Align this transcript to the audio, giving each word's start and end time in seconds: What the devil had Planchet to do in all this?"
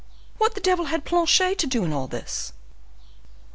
What 0.39 0.55
the 0.55 0.61
devil 0.61 0.85
had 0.85 1.05
Planchet 1.05 1.59
to 1.59 1.67
do 1.67 1.83
in 1.83 1.93
all 1.93 2.07
this?" 2.07 2.53